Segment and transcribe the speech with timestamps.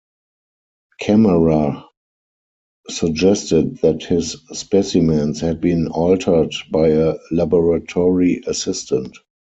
[0.99, 1.83] Kammerer
[2.89, 9.15] suggested that his specimens had been altered by a laboratory assistant.